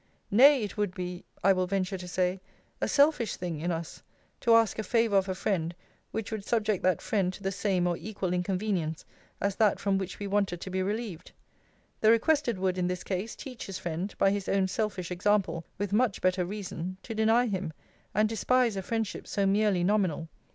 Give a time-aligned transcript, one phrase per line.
[0.31, 2.41] Nay, it would be, I will venture to say,
[2.81, 4.01] a selfish thing in us
[4.39, 5.75] to ask a favour of a friend
[6.09, 9.05] which would subject that friend to the same or equal inconvenience
[9.39, 11.33] as that from which we wanted to be relieved,
[11.99, 15.93] The requested would, in this case, teach his friend, by his own selfish example, with
[15.93, 17.71] much better reason, to deny him,
[18.15, 20.29] and despise a friendship so merely nominal.